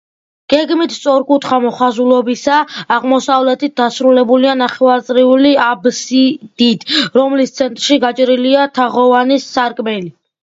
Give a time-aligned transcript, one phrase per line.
[0.51, 6.87] გეგმით სწორკუთხა მოხაზულობისაა, აღმოსავლეთით დასრულებულია ნახევარწრიული აბსიდით,
[7.19, 10.11] რომლის ცენტრში გაჭრილია თაღოვანი სარკმელი.